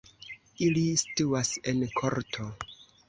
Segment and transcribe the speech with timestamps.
[0.67, 2.49] Ili situas en korto.